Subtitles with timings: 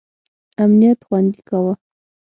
[0.63, 1.73] امنیت خوندي کاوه.